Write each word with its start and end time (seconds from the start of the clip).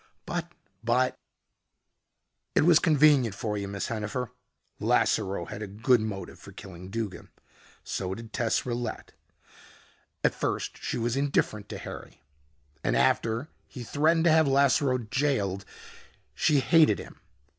"But 0.25 0.51
but" 0.83 1.19
"It 2.55 2.61
was 2.65 2.79
convenient 2.79 3.35
for 3.35 3.55
you, 3.55 3.67
Miss 3.67 3.89
Hennifer. 3.89 4.31
Lasseroe 4.79 5.45
had 5.49 5.61
a 5.61 5.67
good 5.67 6.01
motive 6.01 6.39
for 6.39 6.51
killing 6.51 6.89
Duggin. 6.89 7.29
So 7.83 8.15
did 8.15 8.33
Tess 8.33 8.65
Rillette. 8.65 9.11
At 10.23 10.33
first 10.33 10.79
she 10.81 10.97
was 10.97 11.15
indifferent 11.15 11.69
to 11.69 11.77
Harry. 11.77 12.19
And 12.83 12.95
after 12.95 13.49
he 13.67 13.83
threatened 13.83 14.23
to 14.23 14.31
have 14.31 14.47
Lasseroe 14.47 14.97
jailed, 15.11 15.65
she 16.33 16.61
hated 16.61 16.97
him. 16.97 17.19